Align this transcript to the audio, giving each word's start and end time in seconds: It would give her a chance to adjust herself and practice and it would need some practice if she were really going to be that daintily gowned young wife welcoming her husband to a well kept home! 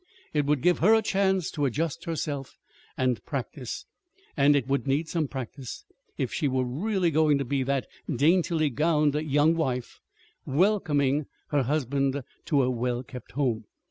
It 0.33 0.47
would 0.47 0.63
give 0.63 0.79
her 0.79 0.95
a 0.95 1.03
chance 1.03 1.51
to 1.51 1.65
adjust 1.65 2.05
herself 2.05 2.57
and 2.97 3.23
practice 3.23 3.85
and 4.35 4.55
it 4.55 4.65
would 4.65 4.87
need 4.87 5.07
some 5.07 5.27
practice 5.27 5.85
if 6.17 6.33
she 6.33 6.47
were 6.47 6.63
really 6.65 7.11
going 7.11 7.37
to 7.37 7.45
be 7.45 7.61
that 7.61 7.85
daintily 8.09 8.71
gowned 8.71 9.13
young 9.13 9.55
wife 9.55 9.99
welcoming 10.43 11.27
her 11.49 11.61
husband 11.61 12.23
to 12.45 12.63
a 12.63 12.69
well 12.71 13.03
kept 13.03 13.33
home! 13.33 13.65